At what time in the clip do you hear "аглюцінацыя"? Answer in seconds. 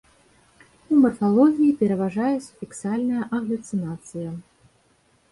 3.41-4.33